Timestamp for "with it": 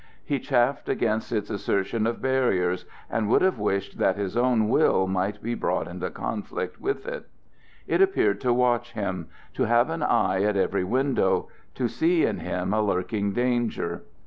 6.81-7.27